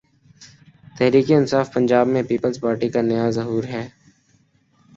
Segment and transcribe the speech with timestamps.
[0.95, 3.87] تحریک انصاف پنجاب میں پیپلز پارٹی کا نیا ظہور ہے۔